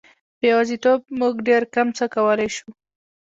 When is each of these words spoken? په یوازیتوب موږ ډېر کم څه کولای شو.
په 0.37 0.43
یوازیتوب 0.51 0.99
موږ 1.19 1.35
ډېر 1.47 1.61
کم 1.75 1.87
څه 1.97 2.05
کولای 2.15 2.49
شو. 2.55 2.67